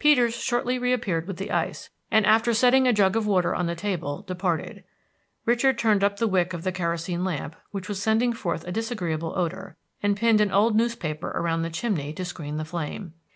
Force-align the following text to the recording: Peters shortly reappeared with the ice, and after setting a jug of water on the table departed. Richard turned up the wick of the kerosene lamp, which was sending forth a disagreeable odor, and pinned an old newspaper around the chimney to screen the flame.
Peters 0.00 0.34
shortly 0.34 0.80
reappeared 0.80 1.28
with 1.28 1.36
the 1.36 1.52
ice, 1.52 1.90
and 2.10 2.26
after 2.26 2.52
setting 2.52 2.88
a 2.88 2.92
jug 2.92 3.14
of 3.14 3.24
water 3.24 3.54
on 3.54 3.66
the 3.66 3.76
table 3.76 4.22
departed. 4.22 4.82
Richard 5.46 5.78
turned 5.78 6.02
up 6.02 6.16
the 6.16 6.26
wick 6.26 6.52
of 6.52 6.64
the 6.64 6.72
kerosene 6.72 7.22
lamp, 7.24 7.54
which 7.70 7.88
was 7.88 8.02
sending 8.02 8.32
forth 8.32 8.66
a 8.66 8.72
disagreeable 8.72 9.32
odor, 9.38 9.76
and 10.02 10.16
pinned 10.16 10.40
an 10.40 10.50
old 10.50 10.74
newspaper 10.74 11.28
around 11.36 11.62
the 11.62 11.70
chimney 11.70 12.12
to 12.14 12.24
screen 12.24 12.56
the 12.56 12.64
flame. 12.64 13.14